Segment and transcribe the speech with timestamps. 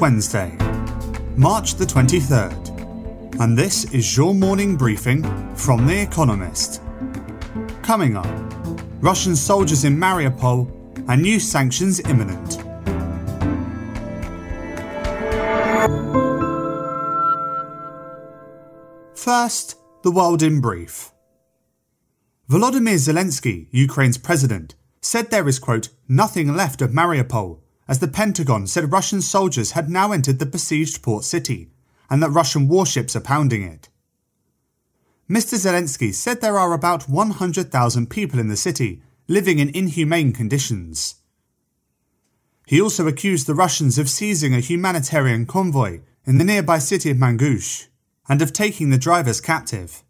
[0.00, 0.56] Wednesday,
[1.36, 5.22] March the 23rd, and this is your morning briefing
[5.54, 6.80] from The Economist.
[7.82, 8.26] Coming up,
[9.02, 10.70] Russian soldiers in Mariupol
[11.06, 12.54] and new sanctions imminent.
[19.14, 21.12] First, the world in brief.
[22.48, 27.59] Volodymyr Zelensky, Ukraine's president, said there is, quote, nothing left of Mariupol
[27.90, 31.72] as the Pentagon said Russian soldiers had now entered the besieged port city
[32.08, 33.88] and that Russian warships are pounding it.
[35.28, 35.58] Mr.
[35.58, 41.16] Zelensky said there are about 100,000 people in the city living in inhumane conditions.
[42.64, 47.16] He also accused the Russians of seizing a humanitarian convoy in the nearby city of
[47.16, 47.88] Mangush
[48.28, 50.04] and of taking the drivers captive.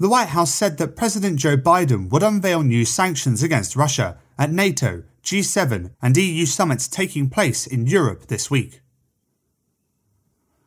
[0.00, 4.50] The White House said that President Joe Biden would unveil new sanctions against Russia at
[4.50, 8.80] NATO G7 and EU summits taking place in Europe this week.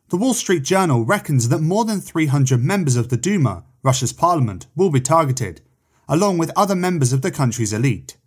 [0.10, 4.68] The Wall Street Journal reckons that more than 300 members of the Duma, Russia's parliament,
[4.76, 5.62] will be targeted,
[6.10, 8.18] along with other members of the country's elite.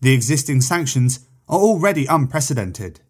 [0.00, 3.00] The existing sanctions are already unprecedented.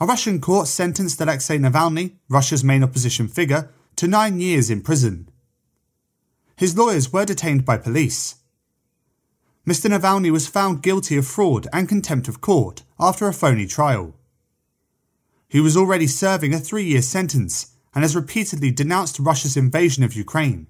[0.00, 5.28] A Russian court sentenced Alexei Navalny, Russia's main opposition figure, to nine years in prison.
[6.54, 8.36] His lawyers were detained by police,
[9.68, 9.90] Mr.
[9.90, 14.14] Navalny was found guilty of fraud and contempt of court after a phony trial.
[15.46, 20.14] He was already serving a three year sentence and has repeatedly denounced Russia's invasion of
[20.14, 20.68] Ukraine.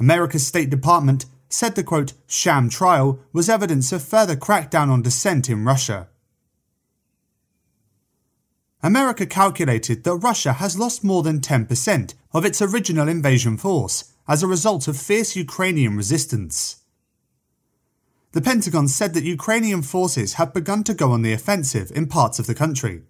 [0.00, 5.48] America's State Department said the quote, sham trial was evidence of further crackdown on dissent
[5.48, 6.08] in Russia.
[8.82, 14.42] America calculated that Russia has lost more than 10% of its original invasion force as
[14.42, 16.83] a result of fierce Ukrainian resistance.
[18.34, 22.40] The Pentagon said that Ukrainian forces have begun to go on the offensive in parts
[22.40, 23.02] of the country,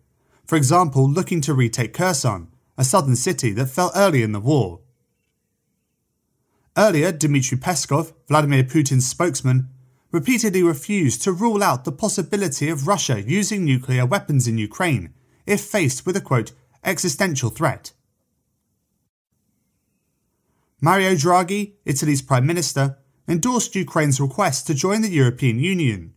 [0.45, 4.81] for example, looking to retake Kherson, a southern city that fell early in the war.
[6.77, 9.71] Earlier, Dmitry Peskov, Vladimir Putin's spokesman,
[10.13, 15.15] repeatedly refused to rule out the possibility of Russia using nuclear weapons in Ukraine
[15.47, 16.53] if faced with a quote,
[16.85, 17.93] existential threat.
[20.83, 26.15] Mario Draghi, Italy's Prime Minister, endorsed Ukraine's request to join the European Union.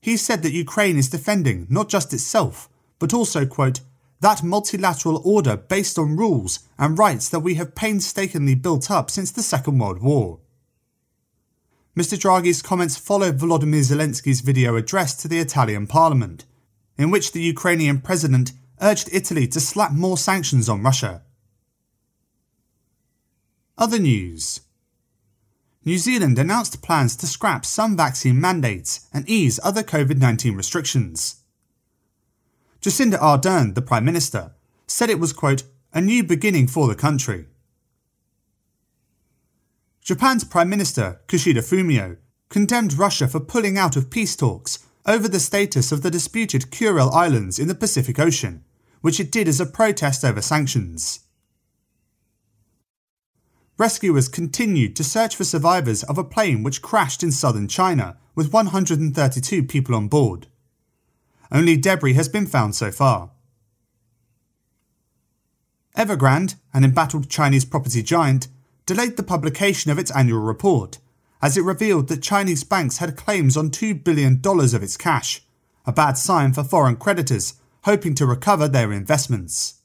[0.00, 2.68] He said that Ukraine is defending not just itself,
[2.98, 3.80] but also, quote,
[4.20, 9.30] that multilateral order based on rules and rights that we have painstakingly built up since
[9.30, 10.38] the Second World War.
[11.96, 12.16] Mr.
[12.16, 16.44] Draghi's comments followed Volodymyr Zelensky's video address to the Italian parliament,
[16.96, 21.22] in which the Ukrainian president urged Italy to slap more sanctions on Russia.
[23.76, 24.60] Other news
[25.84, 31.42] New Zealand announced plans to scrap some vaccine mandates and ease other COVID 19 restrictions.
[32.80, 34.52] Jacinda Ardern, the Prime Minister,
[34.86, 37.46] said it was, quote, a new beginning for the country.
[40.00, 42.16] Japan's Prime Minister, Kishida Fumio,
[42.48, 47.12] condemned Russia for pulling out of peace talks over the status of the disputed Kuril
[47.12, 48.64] Islands in the Pacific Ocean,
[49.00, 51.21] which it did as a protest over sanctions
[53.78, 58.52] rescuers continued to search for survivors of a plane which crashed in southern China with
[58.52, 60.46] 132 people on board.
[61.50, 63.30] Only debris has been found so far.
[65.96, 68.48] Evergrande, an embattled Chinese property giant,
[68.86, 70.98] delayed the publication of its annual report
[71.42, 75.42] as it revealed that Chinese banks had claims on $2 billion of its cash,
[75.84, 79.81] a bad sign for foreign creditors hoping to recover their investments.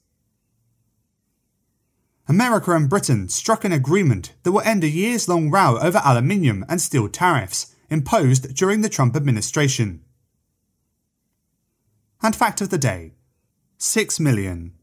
[2.30, 6.66] America and Britain struck an agreement that will end a years long row over aluminium
[6.68, 10.02] and steel tariffs imposed during the Trump administration.
[12.22, 13.14] And fact of the day
[13.78, 14.74] 6 million.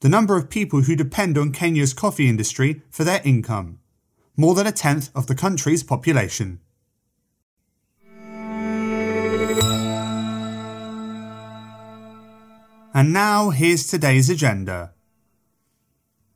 [0.00, 3.78] The number of people who depend on Kenya's coffee industry for their income,
[4.36, 6.58] more than a tenth of the country's population.
[12.94, 14.92] And now here's today's agenda.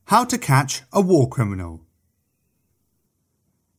[0.07, 1.85] How to catch a war criminal.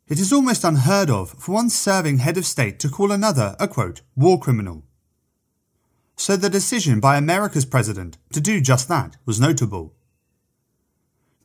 [0.10, 3.68] It is almost unheard of for one serving head of state to call another a
[3.70, 4.84] quote, war criminal.
[6.18, 9.94] So the decision by America's president to do just that was notable.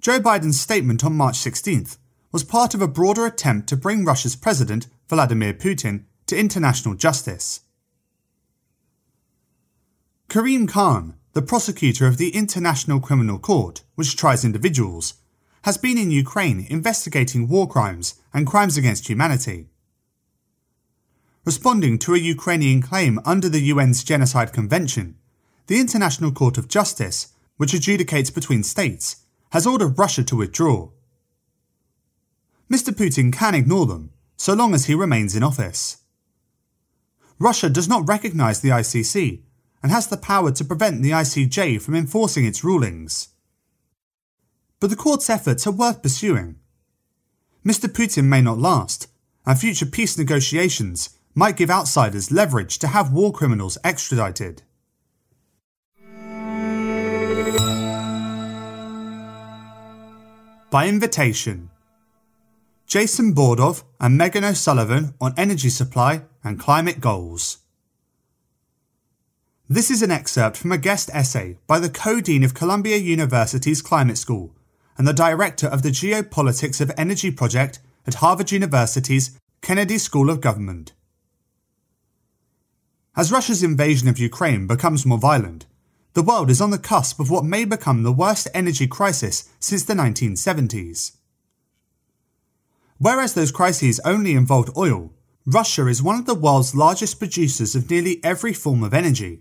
[0.01, 1.99] Joe Biden's statement on March 16th
[2.33, 7.61] was part of a broader attempt to bring Russia's president, Vladimir Putin, to international justice.
[10.29, 15.15] Karim Khan, the prosecutor of the International Criminal Court, which tries individuals,
[15.63, 19.69] has been in Ukraine investigating war crimes and crimes against humanity.
[21.45, 25.17] Responding to a Ukrainian claim under the UN's Genocide Convention,
[25.69, 30.91] the International Court of Justice, which adjudicates between states, has ordered Russia to withdraw.
[32.71, 32.91] Mr.
[32.93, 35.99] Putin can ignore them, so long as he remains in office.
[37.39, 39.43] Russia does not recognise the ICC
[39.83, 43.29] and has the power to prevent the ICJ from enforcing its rulings.
[44.81, 46.57] But the court's efforts are worth pursuing.
[47.65, 47.89] Mr.
[47.89, 49.09] Putin may not last,
[49.47, 54.63] and future peace negotiations might give outsiders leverage to have war criminals extradited.
[60.71, 61.71] By invitation,
[62.87, 67.59] Jason Bordoff and Megan O'Sullivan on energy supply and climate goals.
[69.73, 74.19] This is an excerpt from a guest essay by the co-dean of Columbia University's Climate
[74.19, 74.55] School
[74.99, 80.43] and the director of the Geopolitics of Energy project at Harvard University's Kennedy School of
[80.43, 80.93] Government.
[83.17, 85.65] As Russia's invasion of Ukraine becomes more violent,
[86.13, 89.85] the world is on the cusp of what may become the worst energy crisis since
[89.85, 91.13] the 1970s.
[92.99, 95.15] Whereas those crises only involved oil,
[95.47, 99.41] Russia is one of the world's largest producers of nearly every form of energy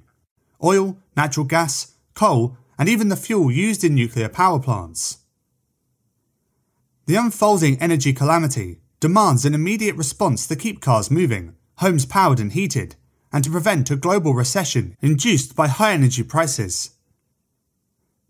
[0.63, 5.19] oil, natural gas, coal, and even the fuel used in nuclear power plants.
[7.05, 12.53] The unfolding energy calamity demands an immediate response to keep cars moving, homes powered and
[12.53, 12.95] heated,
[13.33, 16.91] and to prevent a global recession induced by high energy prices.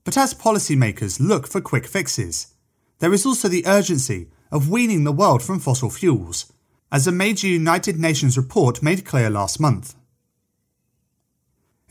[0.03, 2.53] But as policymakers look for quick fixes,
[2.99, 6.51] there is also the urgency of weaning the world from fossil fuels,
[6.91, 9.95] as a major United Nations report made clear last month.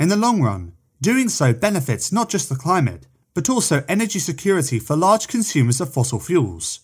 [0.00, 4.78] In the long run, doing so benefits not just the climate, but also energy security
[4.78, 6.80] for large consumers of fossil fuels.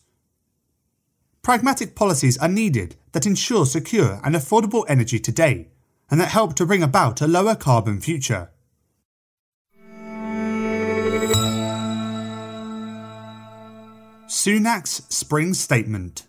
[1.42, 5.68] Pragmatic policies are needed that ensure secure and affordable energy today,
[6.10, 8.50] and that help to bring about a lower carbon future.
[14.28, 16.26] Sunak's Spring Statement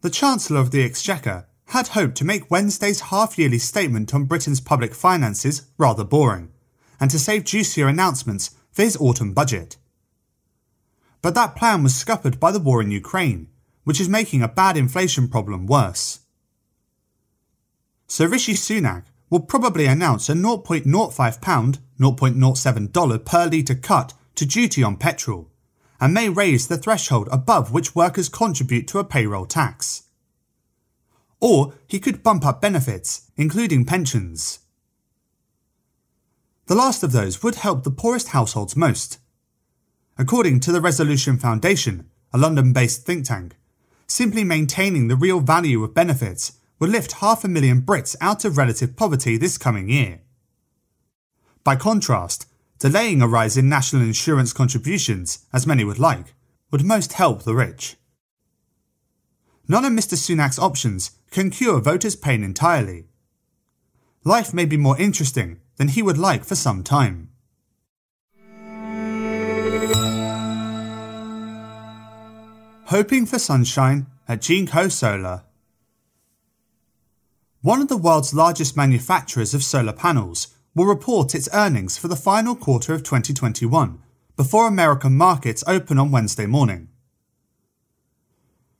[0.00, 4.60] The Chancellor of the Exchequer had hoped to make Wednesday's half yearly statement on Britain's
[4.60, 6.50] public finances rather boring,
[6.98, 9.76] and to save juicier announcements for his autumn budget.
[11.22, 13.46] But that plan was scuppered by the war in Ukraine,
[13.84, 16.20] which is making a bad inflation problem worse.
[18.08, 24.96] So Rishi Sunak will probably announce a £0.05, $0.07 per litre cut to duty on
[24.96, 25.48] petrol,
[26.00, 30.09] and may raise the threshold above which workers contribute to a payroll tax
[31.40, 34.60] or he could bump up benefits, including pensions.
[36.66, 39.18] The last of those would help the poorest households most.
[40.16, 43.56] According to the Resolution Foundation, a London based think tank,
[44.06, 48.56] simply maintaining the real value of benefits would lift half a million Brits out of
[48.56, 50.20] relative poverty this coming year.
[51.64, 52.46] By contrast,
[52.78, 56.34] delaying a rise in national insurance contributions, as many would like,
[56.70, 57.96] would most help the rich.
[59.68, 60.16] None of Mr.
[60.16, 63.06] Sunak's options can cure voters' pain entirely.
[64.24, 67.30] Life may be more interesting than he would like for some time.
[72.86, 75.44] Hoping for sunshine at Jinko Solar.
[77.62, 82.16] One of the world's largest manufacturers of solar panels will report its earnings for the
[82.16, 84.00] final quarter of 2021
[84.36, 86.88] before American markets open on Wednesday morning.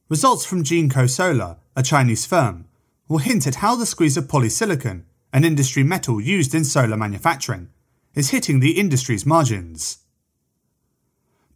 [0.08, 2.66] Results from Jinko Solar, a Chinese firm,
[3.08, 7.68] will hint at how the squeeze of polysilicon, an industry metal used in solar manufacturing,
[8.14, 9.98] is hitting the industry's margins.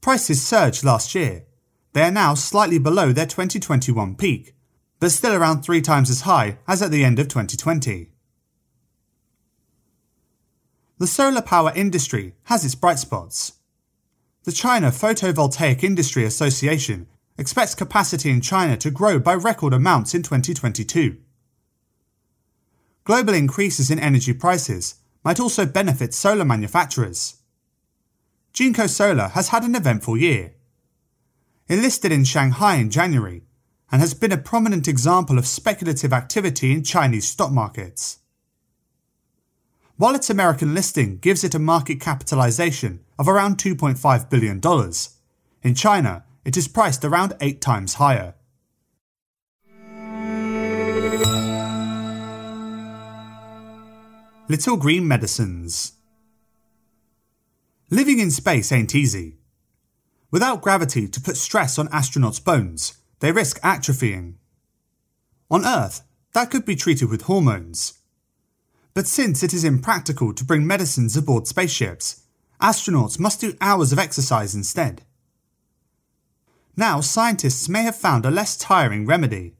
[0.00, 1.44] Prices surged last year.
[1.92, 4.54] They are now slightly below their 2021 peak,
[5.00, 8.10] but still around three times as high as at the end of 2020.
[10.98, 13.54] The solar power industry has its bright spots.
[14.44, 20.22] The China Photovoltaic Industry Association expects capacity in China to grow by record amounts in
[20.22, 21.16] 2022.
[23.04, 27.36] Global increases in energy prices might also benefit solar manufacturers.
[28.52, 30.52] Jinko Solar has had an eventful year.
[31.66, 33.42] It listed in Shanghai in January
[33.90, 38.18] and has been a prominent example of speculative activity in Chinese stock markets.
[39.96, 44.60] While its American listing gives it a market capitalization of around $2.5 billion,
[45.62, 48.34] in China it is priced around 8 times higher.
[54.46, 55.92] Little Green Medicines
[57.90, 59.38] Living in space ain't easy.
[60.30, 64.34] Without gravity to put stress on astronauts' bones, they risk atrophying.
[65.50, 66.02] On Earth,
[66.34, 68.00] that could be treated with hormones.
[68.92, 72.22] But since it is impractical to bring medicines aboard spaceships,
[72.60, 75.02] astronauts must do hours of exercise instead.
[76.76, 79.54] Now, scientists may have found a less tiring remedy.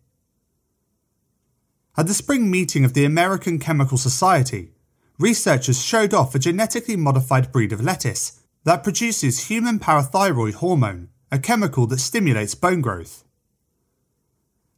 [1.97, 4.73] At the spring meeting of the American Chemical Society,
[5.19, 11.39] researchers showed off a genetically modified breed of lettuce that produces human parathyroid hormone, a
[11.39, 13.25] chemical that stimulates bone growth.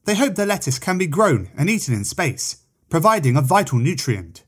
[0.04, 2.58] They hope the lettuce can be grown and eaten in space,
[2.90, 4.44] providing a vital nutrient.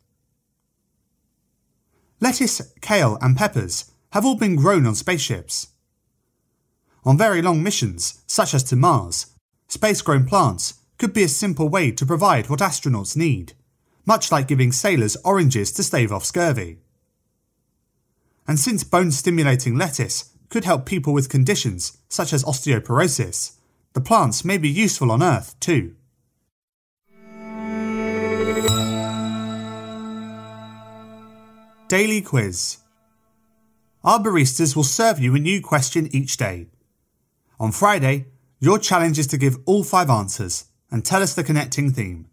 [2.21, 5.69] Lettuce, kale, and peppers have all been grown on spaceships.
[7.09, 9.29] On very long missions, such as to Mars,
[9.67, 13.55] space grown plants could be a simple way to provide what astronauts need,
[14.05, 16.81] much like giving sailors oranges to stave off scurvy.
[18.47, 23.53] And since bone stimulating lettuce could help people with conditions such as osteoporosis,
[23.95, 25.95] the plants may be useful on Earth too.
[31.89, 32.77] Daily Quiz
[34.05, 36.67] Our baristas will serve you a new question each day.
[37.61, 38.27] On Friday,
[38.61, 42.29] your challenge is to give all five answers and tell us the connecting theme.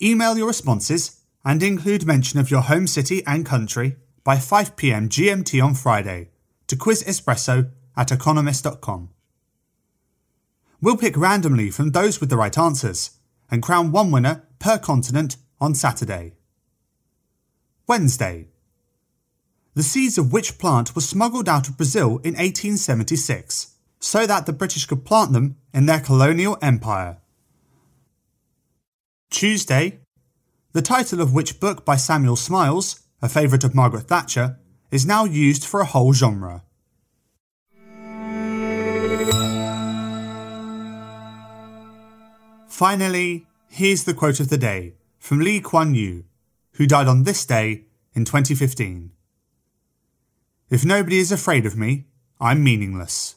[0.00, 5.62] Email your responses and include mention of your home city and country by 5pm GMT
[5.62, 6.30] on Friday
[6.68, 9.10] to quizespresso at economist.com.
[10.80, 13.18] We'll pick randomly from those with the right answers
[13.50, 16.32] and crown one winner per continent on Saturday.
[17.86, 18.48] Wednesday.
[19.74, 23.71] The seeds of which plant were smuggled out of Brazil in 1876
[24.02, 27.18] so that the British could plant them in their colonial empire.
[29.30, 30.00] Tuesday.
[30.72, 34.58] The title of which book by Samuel Smiles, a favourite of Margaret Thatcher,
[34.90, 36.64] is now used for a whole genre.
[42.66, 46.24] Finally, here's the quote of the day from Lee Kuan Yew
[46.72, 49.12] who died on this day in 2015.
[50.70, 52.06] If nobody is afraid of me,
[52.40, 53.36] I'm meaningless.